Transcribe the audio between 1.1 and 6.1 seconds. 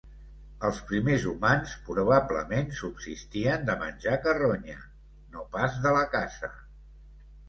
humans probablement subsistien de menjar carronya, no pas de la